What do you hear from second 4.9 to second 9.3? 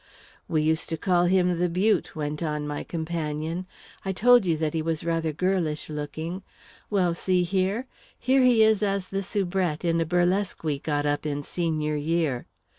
rather girlish looking. Well, see here here he is as the